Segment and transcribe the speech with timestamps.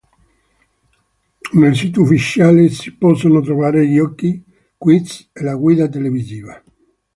[1.53, 4.43] Nel sito ufficiale si possono trovare giochi,
[4.75, 6.59] quiz e la guida televisiva.